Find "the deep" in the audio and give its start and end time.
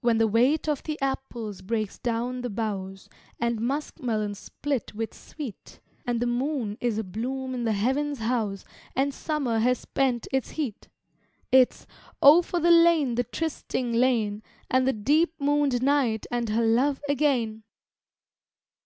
14.88-15.38